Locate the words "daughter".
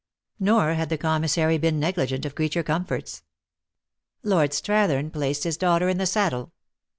5.57-5.89